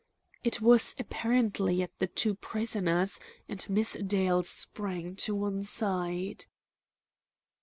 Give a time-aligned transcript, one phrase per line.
[0.43, 6.45] It was apparently at the two prisoners, and Miss Dale sprang to one side.